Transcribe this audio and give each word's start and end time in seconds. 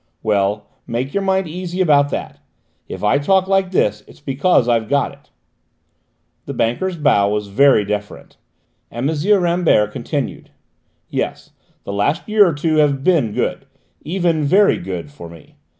Well, 0.23 0.65
make 0.87 1.13
your 1.13 1.21
mind 1.21 1.47
easy 1.47 1.79
about 1.79 2.09
that; 2.09 2.39
if 2.87 3.03
I 3.03 3.19
talk 3.19 3.47
like 3.47 3.69
this, 3.69 4.01
it's 4.07 4.19
because 4.19 4.67
I've 4.67 4.89
got 4.89 5.11
it." 5.11 5.29
The 6.47 6.55
banker's 6.55 6.97
bow 6.97 7.29
was 7.29 7.49
very 7.49 7.85
deferent, 7.85 8.37
and 8.89 9.07
M. 9.07 9.39
Rambert 9.43 9.91
continued: 9.91 10.49
"Yes, 11.07 11.51
the 11.83 11.93
last 11.93 12.27
year 12.27 12.47
or 12.49 12.53
two 12.55 12.77
have 12.77 13.03
been 13.03 13.31
good, 13.31 13.67
even 14.01 14.43
very 14.43 14.79
good, 14.79 15.11
for 15.11 15.29
me. 15.29 15.57